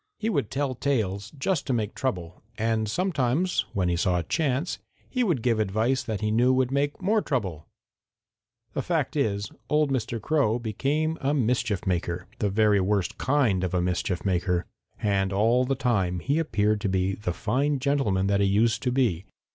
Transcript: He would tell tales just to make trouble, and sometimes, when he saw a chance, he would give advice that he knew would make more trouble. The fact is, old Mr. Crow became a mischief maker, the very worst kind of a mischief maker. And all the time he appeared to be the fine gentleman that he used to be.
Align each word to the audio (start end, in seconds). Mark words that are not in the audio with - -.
He 0.17 0.31
would 0.31 0.49
tell 0.49 0.73
tales 0.73 1.29
just 1.37 1.67
to 1.67 1.73
make 1.73 1.93
trouble, 1.93 2.41
and 2.57 2.89
sometimes, 2.89 3.65
when 3.73 3.87
he 3.87 3.95
saw 3.95 4.17
a 4.17 4.23
chance, 4.23 4.79
he 5.07 5.23
would 5.23 5.43
give 5.43 5.59
advice 5.59 6.01
that 6.01 6.21
he 6.21 6.31
knew 6.31 6.51
would 6.51 6.71
make 6.71 7.03
more 7.03 7.21
trouble. 7.21 7.67
The 8.73 8.81
fact 8.81 9.15
is, 9.15 9.51
old 9.69 9.91
Mr. 9.91 10.19
Crow 10.19 10.57
became 10.57 11.19
a 11.21 11.35
mischief 11.35 11.85
maker, 11.85 12.25
the 12.39 12.49
very 12.49 12.79
worst 12.81 13.19
kind 13.19 13.63
of 13.63 13.75
a 13.75 13.81
mischief 13.83 14.25
maker. 14.25 14.65
And 14.99 15.31
all 15.31 15.65
the 15.65 15.75
time 15.75 16.19
he 16.19 16.39
appeared 16.39 16.81
to 16.81 16.89
be 16.89 17.13
the 17.13 17.31
fine 17.31 17.77
gentleman 17.77 18.25
that 18.25 18.41
he 18.41 18.47
used 18.47 18.81
to 18.81 18.91
be. 18.91 19.25